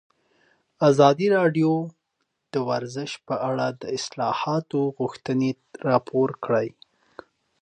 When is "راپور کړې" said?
5.89-6.67